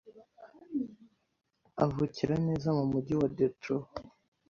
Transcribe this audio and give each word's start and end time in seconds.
avukira 1.85 2.33
neza 2.47 2.67
mu 2.77 2.83
Mujyi 2.91 3.13
wa 3.19 3.27
Detroit 3.37 3.91